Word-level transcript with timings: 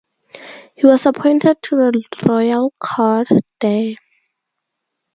He 0.75 0.87
was 0.87 1.05
appointed 1.05 1.61
to 1.61 1.75
the 1.75 2.07
royal 2.27 2.73
court 2.81 3.27
there. 3.59 3.93